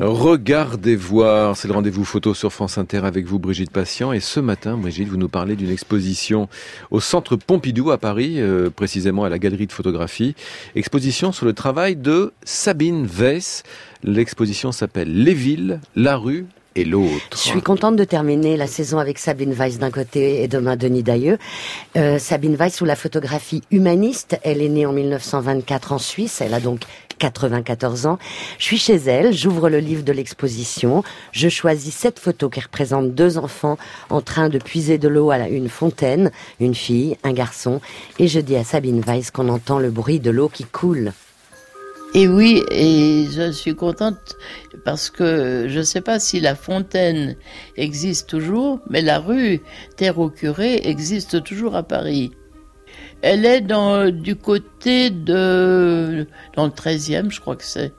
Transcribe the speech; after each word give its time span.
Regardez 0.00 0.94
voir, 0.94 1.56
c'est 1.56 1.66
le 1.66 1.74
rendez-vous 1.74 2.04
photo 2.04 2.32
sur 2.32 2.52
France 2.52 2.78
Inter 2.78 2.98
avec 2.98 3.26
vous 3.26 3.40
Brigitte 3.40 3.72
Patient. 3.72 4.12
Et 4.12 4.20
ce 4.20 4.38
matin 4.38 4.76
Brigitte 4.76 5.08
vous 5.08 5.16
nous 5.16 5.28
parlez 5.28 5.56
d'une 5.56 5.70
exposition 5.72 6.48
au 6.92 7.00
centre 7.00 7.34
Pompidou 7.34 7.90
à 7.90 7.98
Paris, 7.98 8.40
euh, 8.40 8.70
précisément 8.70 9.24
à 9.24 9.28
la 9.28 9.40
galerie 9.40 9.66
de 9.66 9.72
photographie, 9.72 10.36
exposition 10.76 11.32
sur 11.32 11.46
le 11.46 11.52
travail 11.52 11.96
de 11.96 12.32
Sabine 12.44 13.06
Weiss. 13.06 13.64
L'exposition 14.04 14.70
s'appelle 14.70 15.24
Les 15.24 15.34
villes, 15.34 15.80
la 15.96 16.16
rue 16.16 16.46
Je 17.32 17.36
suis 17.36 17.62
contente 17.62 17.96
de 17.96 18.04
terminer 18.04 18.56
la 18.56 18.66
saison 18.66 18.98
avec 18.98 19.18
Sabine 19.18 19.52
Weiss 19.52 19.78
d'un 19.78 19.90
côté 19.90 20.42
et 20.42 20.48
demain 20.48 20.76
Denis 20.76 21.02
Dailleux. 21.02 21.38
Euh, 21.96 22.18
Sabine 22.18 22.56
Weiss 22.56 22.76
sous 22.76 22.84
la 22.84 22.96
photographie 22.96 23.62
humaniste, 23.70 24.38
elle 24.44 24.62
est 24.62 24.68
née 24.68 24.86
en 24.86 24.92
1924 24.92 25.92
en 25.92 25.98
Suisse, 25.98 26.40
elle 26.40 26.54
a 26.54 26.60
donc 26.60 26.80
94 27.18 28.06
ans. 28.06 28.18
Je 28.58 28.64
suis 28.64 28.78
chez 28.78 28.94
elle, 28.94 29.32
j'ouvre 29.32 29.68
le 29.68 29.78
livre 29.78 30.02
de 30.02 30.12
l'exposition, 30.12 31.02
je 31.32 31.48
choisis 31.48 31.94
cette 31.94 32.18
photo 32.18 32.48
qui 32.48 32.60
représente 32.60 33.14
deux 33.14 33.38
enfants 33.38 33.76
en 34.10 34.20
train 34.20 34.48
de 34.48 34.58
puiser 34.58 34.98
de 34.98 35.08
l'eau 35.08 35.30
à 35.30 35.48
une 35.48 35.68
fontaine, 35.68 36.30
une 36.60 36.74
fille, 36.74 37.16
un 37.24 37.32
garçon, 37.32 37.80
et 38.18 38.28
je 38.28 38.40
dis 38.40 38.56
à 38.56 38.64
Sabine 38.64 39.00
Weiss 39.00 39.30
qu'on 39.30 39.48
entend 39.48 39.78
le 39.78 39.90
bruit 39.90 40.20
de 40.20 40.30
l'eau 40.30 40.48
qui 40.48 40.64
coule. 40.64 41.12
Et 42.14 42.26
oui, 42.26 42.64
et 42.70 43.26
je 43.30 43.52
suis 43.52 43.74
contente 43.74 44.36
parce 44.84 45.10
que 45.10 45.66
je 45.68 45.78
ne 45.78 45.84
sais 45.84 46.00
pas 46.00 46.18
si 46.18 46.40
la 46.40 46.54
fontaine 46.54 47.36
existe 47.76 48.30
toujours, 48.30 48.80
mais 48.88 49.02
la 49.02 49.18
rue 49.18 49.60
Terre 49.96 50.18
au 50.18 50.30
Curé 50.30 50.80
existe 50.84 51.44
toujours 51.44 51.76
à 51.76 51.82
Paris. 51.82 52.32
Elle 53.20 53.44
est 53.44 53.60
dans, 53.60 54.10
du 54.10 54.36
côté 54.36 55.10
de. 55.10 56.26
dans 56.56 56.64
le 56.64 56.70
13e, 56.70 57.30
je 57.30 57.40
crois 57.40 57.56
que 57.56 57.64
c'est. 57.64 57.92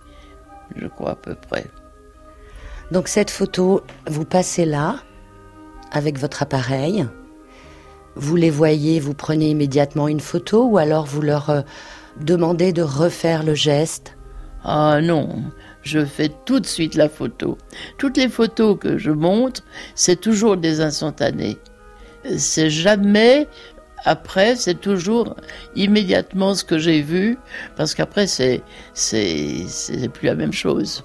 Je 0.75 0.87
crois 0.87 1.11
à 1.11 1.15
peu 1.15 1.35
près. 1.35 1.65
Donc 2.91 3.07
cette 3.07 3.29
photo, 3.29 3.83
vous 4.07 4.25
passez 4.25 4.65
là, 4.65 5.03
avec 5.91 6.17
votre 6.17 6.41
appareil. 6.41 7.05
Vous 8.15 8.35
les 8.35 8.49
voyez, 8.49 8.99
vous 8.99 9.13
prenez 9.13 9.51
immédiatement 9.51 10.07
une 10.07 10.19
photo 10.19 10.65
ou 10.65 10.77
alors 10.79 11.05
vous 11.05 11.21
leur 11.21 11.63
demandez 12.19 12.73
de 12.73 12.81
refaire 12.81 13.43
le 13.43 13.55
geste 13.55 14.17
Ah 14.63 14.99
non, 15.01 15.43
je 15.81 16.05
fais 16.05 16.29
tout 16.45 16.59
de 16.59 16.65
suite 16.65 16.95
la 16.95 17.09
photo. 17.09 17.57
Toutes 17.97 18.17
les 18.17 18.29
photos 18.29 18.77
que 18.79 18.97
je 18.97 19.11
montre, 19.11 19.63
c'est 19.95 20.19
toujours 20.19 20.57
des 20.57 20.81
instantanés. 20.81 21.57
C'est 22.37 22.69
jamais 22.69 23.47
après, 24.05 24.55
c'est 24.55 24.79
toujours 24.79 25.35
immédiatement 25.75 26.55
ce 26.55 26.63
que 26.63 26.77
j'ai 26.77 27.01
vu, 27.01 27.37
parce 27.75 27.93
qu'après, 27.95 28.27
c'est, 28.27 28.61
c'est, 28.93 29.65
c'est 29.67 30.07
plus 30.09 30.27
la 30.27 30.35
même 30.35 30.53
chose. 30.53 31.03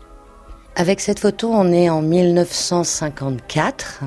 Avec 0.76 1.00
cette 1.00 1.20
photo, 1.20 1.50
on 1.52 1.72
est 1.72 1.90
en 1.90 2.02
1954. 2.02 4.02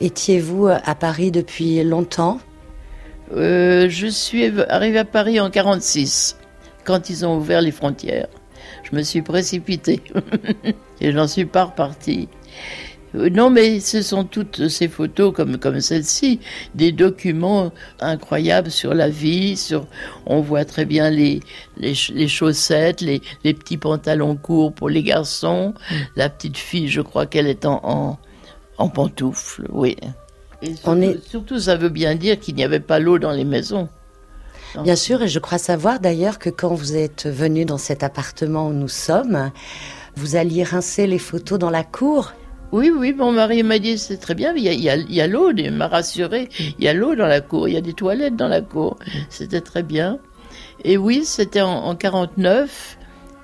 Étiez-vous 0.00 0.68
à 0.68 0.94
Paris 0.94 1.30
depuis 1.30 1.82
longtemps? 1.84 2.40
Euh, 3.32 3.88
Je 3.88 4.06
suis 4.06 4.52
arrivé 4.68 4.98
à 4.98 5.04
Paris 5.04 5.40
en 5.40 5.50
46, 5.50 6.36
quand 6.84 7.10
ils 7.10 7.26
ont 7.26 7.36
ouvert 7.36 7.60
les 7.60 7.72
frontières. 7.72 8.28
Je 8.82 8.96
me 8.96 9.02
suis 9.02 9.22
précipité 9.22 10.02
et 11.00 11.12
j'en 11.12 11.26
suis 11.26 11.46
pas 11.46 11.64
reparti. 11.64 12.28
Euh, 13.14 13.30
non, 13.30 13.50
mais 13.50 13.80
ce 13.80 14.02
sont 14.02 14.24
toutes 14.24 14.68
ces 14.68 14.88
photos 14.88 15.32
comme, 15.34 15.58
comme 15.58 15.80
celle-ci, 15.80 16.40
des 16.74 16.92
documents 16.92 17.72
incroyables 18.00 18.70
sur 18.70 18.94
la 18.94 19.08
vie, 19.08 19.56
sur, 19.56 19.86
on 20.26 20.40
voit 20.40 20.64
très 20.64 20.84
bien 20.84 21.10
les, 21.10 21.40
les, 21.76 21.94
chaussettes, 22.28 23.00
les, 23.00 23.20
les, 23.44 23.54
petits 23.54 23.76
pantalons 23.76 24.36
courts 24.36 24.72
pour 24.72 24.88
les 24.88 25.02
garçons, 25.02 25.74
la 26.16 26.28
petite 26.28 26.56
fille, 26.56 26.88
je 26.88 27.00
crois 27.00 27.26
qu'elle 27.26 27.46
est 27.46 27.66
en, 27.66 28.18
en, 28.78 28.88
pantoufles, 28.88 29.66
oui. 29.70 29.96
Et 30.62 30.74
surtout, 30.74 30.90
on 30.90 31.00
est... 31.00 31.28
surtout, 31.28 31.58
ça 31.58 31.76
veut 31.76 31.88
bien 31.88 32.14
dire 32.14 32.38
qu'il 32.38 32.54
n'y 32.54 32.64
avait 32.64 32.80
pas 32.80 32.98
l'eau 32.98 33.18
dans 33.18 33.32
les 33.32 33.44
maisons. 33.44 33.88
Bien 34.82 34.96
sûr, 34.96 35.22
et 35.22 35.28
je 35.28 35.38
crois 35.38 35.58
savoir 35.58 36.00
d'ailleurs 36.00 36.38
que 36.38 36.48
quand 36.48 36.72
vous 36.72 36.96
êtes 36.96 37.26
venu 37.26 37.66
dans 37.66 37.76
cet 37.76 38.02
appartement 38.02 38.68
où 38.68 38.72
nous 38.72 38.88
sommes, 38.88 39.50
vous 40.16 40.36
alliez 40.36 40.62
rincer 40.62 41.06
les 41.06 41.18
photos 41.18 41.58
dans 41.58 41.70
la 41.70 41.84
cour 41.84 42.32
oui, 42.72 42.90
oui, 42.90 43.12
mon 43.12 43.32
mari 43.32 43.62
m'a 43.62 43.78
dit 43.78 43.98
c'est 43.98 44.16
très 44.16 44.34
bien, 44.34 44.54
il 44.56 44.62
y 44.62 44.70
a, 44.70 44.96
il 44.96 45.12
y 45.12 45.20
a, 45.20 45.26
l'eau, 45.26 45.52
il 45.54 45.72
m'a 45.72 45.88
rassuré, 45.88 46.48
il 46.58 46.82
y 46.82 46.88
a 46.88 46.94
l'eau 46.94 47.14
dans 47.14 47.26
la 47.26 47.42
cour, 47.42 47.68
il 47.68 47.74
y 47.74 47.76
a 47.76 47.82
des 47.82 47.92
toilettes 47.92 48.34
dans 48.34 48.48
la 48.48 48.62
cour, 48.62 48.98
c'était 49.28 49.60
très 49.60 49.82
bien. 49.82 50.18
Et 50.82 50.96
oui, 50.96 51.26
c'était 51.26 51.60
en, 51.60 51.84
en 51.84 51.94
49, 51.94 52.96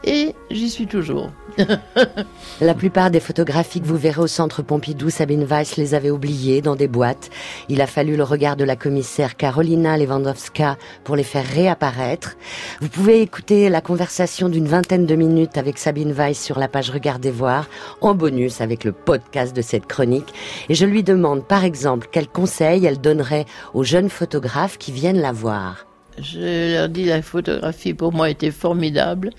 et 0.05 0.35
j'y 0.51 0.71
suis 0.71 0.87
toujours. 0.87 1.31
La 2.61 2.75
plupart 2.75 3.11
des 3.11 3.21
photographies 3.21 3.81
que 3.81 3.87
vous 3.87 3.97
verrez 3.97 4.21
au 4.21 4.27
centre 4.27 4.63
Pompidou, 4.63 5.11
Sabine 5.11 5.45
Weiss 5.45 5.77
les 5.77 5.95
avait 5.95 6.11
oubliées 6.11 6.63
dans 6.63 6.77
des 6.77 6.89
boîtes. 6.89 7.31
Il 7.69 7.81
a 7.81 7.87
fallu 7.87 8.17
le 8.17 8.23
regard 8.23 8.57
de 8.57 8.65
la 8.65 8.77
commissaire 8.77 9.37
Carolina 9.37 9.97
Lewandowska 9.97 10.77
pour 11.05 11.17
les 11.17 11.25
faire 11.25 11.47
réapparaître. 11.47 12.37
Vous 12.81 12.89
pouvez 12.89 13.23
écouter 13.23 13.69
la 13.69 13.81
conversation 13.81 14.49
d'une 14.49 14.69
vingtaine 14.69 15.07
de 15.07 15.15
minutes 15.17 15.59
avec 15.59 15.79
Sabine 15.79 16.13
Weiss 16.13 16.43
sur 16.43 16.59
la 16.59 16.69
page 16.69 16.91
Regardez 16.91 17.31
voir, 17.31 17.67
en 18.01 18.15
bonus 18.15 18.61
avec 18.61 18.85
le 18.85 18.93
podcast 18.93 19.55
de 19.55 19.63
cette 19.63 19.87
chronique. 19.87 20.33
Et 20.69 20.75
je 20.75 20.87
lui 20.87 21.03
demande 21.03 21.45
par 21.45 21.65
exemple 21.65 22.09
quels 22.11 22.29
conseils 22.29 22.87
elle 22.87 23.01
donnerait 23.01 23.47
aux 23.75 23.85
jeunes 23.85 24.11
photographes 24.11 24.79
qui 24.79 24.93
viennent 24.93 25.21
la 25.21 25.33
voir. 25.33 25.87
Je 26.21 26.75
leur 26.75 26.89
dis 26.89 27.05
la 27.05 27.23
photographie 27.23 27.95
pour 27.95 28.13
moi 28.13 28.31
était 28.31 28.51
formidable 28.51 29.31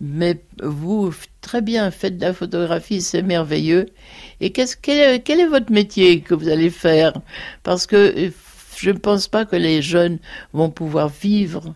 mais 0.00 0.40
vous, 0.62 1.12
très 1.40 1.62
bien, 1.62 1.90
faites 1.90 2.18
de 2.18 2.26
la 2.26 2.32
photographie, 2.32 3.00
c'est 3.00 3.22
merveilleux. 3.22 3.86
Et 4.40 4.50
qu'est-ce, 4.50 4.76
quel, 4.76 5.22
quel, 5.22 5.40
est 5.40 5.46
votre 5.46 5.72
métier 5.72 6.20
que 6.20 6.34
vous 6.34 6.48
allez 6.48 6.70
faire? 6.70 7.14
Parce 7.62 7.86
que 7.86 8.26
euh, 8.26 8.30
je 8.76 8.90
ne 8.90 8.98
pense 8.98 9.28
pas 9.28 9.44
que 9.44 9.56
les 9.56 9.82
jeunes 9.82 10.18
vont 10.52 10.70
pouvoir 10.70 11.08
vivre. 11.08 11.74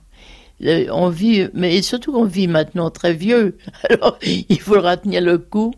On 0.61 1.09
vit, 1.09 1.47
mais 1.55 1.81
surtout 1.83 2.17
on 2.17 2.25
vit 2.25 2.49
maintenant 2.49 2.91
très 2.91 3.15
vieux. 3.15 3.57
Alors 3.89 4.19
il 4.23 4.61
faudra 4.61 4.97
tenir 4.97 5.21
le 5.21 5.39
coup 5.39 5.73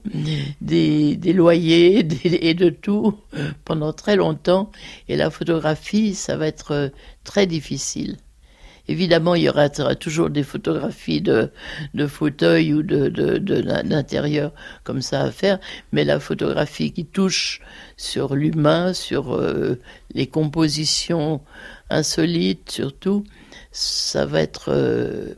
des, 0.62 1.16
des 1.16 1.32
loyers 1.34 1.98
et 2.24 2.54
de 2.54 2.70
tout 2.70 3.14
pendant 3.66 3.92
très 3.92 4.16
longtemps. 4.16 4.70
Et 5.08 5.16
la 5.16 5.28
photographie, 5.28 6.14
ça 6.14 6.38
va 6.38 6.46
être 6.46 6.72
euh, 6.72 6.88
très 7.24 7.46
difficile. 7.46 8.16
Évidemment, 8.90 9.36
il 9.36 9.44
y 9.44 9.48
aura, 9.48 9.68
toujours 9.68 10.30
des 10.30 10.42
photographies 10.42 11.20
de, 11.20 11.52
de 11.94 12.06
fauteuils 12.08 12.74
ou 12.74 12.82
de, 12.82 13.08
d'intérieur 13.38 14.52
comme 14.82 15.00
ça 15.00 15.22
à 15.22 15.30
faire, 15.30 15.60
mais 15.92 16.04
la 16.04 16.18
photographie 16.18 16.92
qui 16.92 17.06
touche 17.06 17.60
sur 17.96 18.34
l'humain, 18.34 18.92
sur 18.92 19.36
euh, 19.36 19.78
les 20.12 20.26
compositions 20.26 21.40
insolites 21.88 22.68
surtout, 22.68 23.22
ça 23.70 24.26
va 24.26 24.40
être 24.40 24.72
euh, 24.72 25.34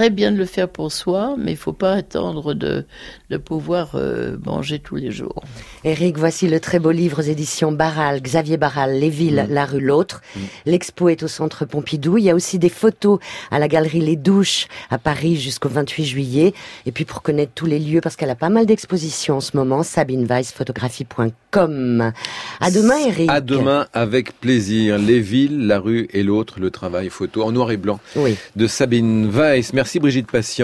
très 0.00 0.08
bien 0.08 0.32
de 0.32 0.38
le 0.38 0.46
faire 0.46 0.66
pour 0.66 0.90
soi, 0.90 1.34
mais 1.36 1.50
il 1.50 1.58
faut 1.58 1.74
pas 1.74 1.92
attendre 1.92 2.54
de, 2.54 2.86
de 3.28 3.36
pouvoir 3.36 3.90
euh, 3.96 4.38
manger 4.46 4.78
tous 4.78 4.96
les 4.96 5.10
jours. 5.10 5.44
Eric, 5.84 6.16
voici 6.16 6.48
le 6.48 6.58
très 6.58 6.78
beau 6.78 6.90
livre 6.90 7.18
aux 7.18 7.22
éditions 7.22 7.70
Barral, 7.70 8.22
Xavier 8.22 8.56
Barral, 8.56 8.98
Les 8.98 9.10
villes, 9.10 9.44
mm. 9.46 9.52
la 9.52 9.66
rue, 9.66 9.80
l'autre. 9.80 10.22
Mm. 10.34 10.40
L'expo 10.64 11.10
est 11.10 11.22
au 11.22 11.28
centre 11.28 11.66
Pompidou. 11.66 12.16
Il 12.16 12.24
y 12.24 12.30
a 12.30 12.34
aussi 12.34 12.58
des 12.58 12.70
photos 12.70 13.18
à 13.50 13.58
la 13.58 13.68
galerie 13.68 14.00
Les 14.00 14.16
Douches 14.16 14.68
à 14.88 14.96
Paris 14.96 15.36
jusqu'au 15.36 15.68
28 15.68 16.06
juillet. 16.06 16.54
Et 16.86 16.92
puis 16.92 17.04
pour 17.04 17.20
connaître 17.20 17.52
tous 17.54 17.66
les 17.66 17.78
lieux, 17.78 18.00
parce 18.00 18.16
qu'elle 18.16 18.30
a 18.30 18.34
pas 18.34 18.48
mal 18.48 18.64
d'expositions 18.64 19.36
en 19.36 19.42
ce 19.42 19.54
moment, 19.54 19.82
sabineweiss-photographie.com. 19.82 22.12
À 22.60 22.70
demain, 22.70 22.96
Eric. 23.06 23.28
À 23.28 23.42
demain, 23.42 23.86
avec 23.92 24.40
plaisir. 24.40 24.98
Les 24.98 25.20
villes, 25.20 25.66
la 25.66 25.78
rue 25.78 26.08
et 26.14 26.22
l'autre, 26.22 26.58
le 26.58 26.70
travail 26.70 27.10
photo 27.10 27.42
en 27.42 27.52
noir 27.52 27.70
et 27.70 27.76
blanc 27.76 28.00
oui. 28.16 28.36
de 28.56 28.66
Sabine 28.66 29.28
Weiss. 29.28 29.74
Merci 29.90 29.98
Brigitte 29.98 30.30
Patient. 30.30 30.58